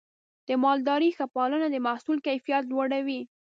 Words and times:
د 0.47 0.49
مالدارۍ 0.63 1.09
ښه 1.17 1.25
پالنه 1.35 1.67
د 1.71 1.75
محصول 1.87 2.17
کیفیت 2.27 2.63
لوړوي. 2.71 3.21